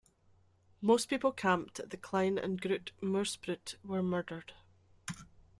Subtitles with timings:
[0.81, 4.53] Most people camped at the Klein- and Groot-Moordspruit were murdered.